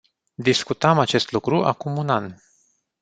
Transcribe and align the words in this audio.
Discutam 0.43 0.99
acest 0.99 1.31
lucru 1.31 1.63
acum 1.63 1.97
un 1.97 2.09
an. 2.09 2.35